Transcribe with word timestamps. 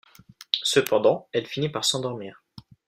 Cependant 0.63 1.29
elle 1.31 1.45
finit 1.45 1.69
par 1.69 1.85
s’endormir. 1.85 2.41